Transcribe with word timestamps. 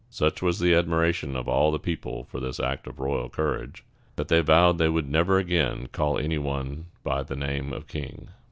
Such 0.09 0.41
was 0.41 0.57
the 0.57 0.73
admiration 0.73 1.35
of 1.35 1.47
all 1.47 1.71
the 1.71 1.77
people 1.77 2.23
for 2.23 2.39
this 2.39 2.59
act 2.59 2.87
of 2.87 2.99
royal 2.99 3.29
courage, 3.29 3.83
that 4.15 4.29
they 4.29 4.41
vowed 4.41 4.79
they 4.79 4.89
would 4.89 5.07
never 5.07 5.37
again 5.37 5.89
call 5.91 6.17
any 6.17 6.39
one 6.39 6.85
by 7.03 7.21
the 7.21 7.35
name 7.35 7.71
of 7.71 7.85
king. 7.87 8.29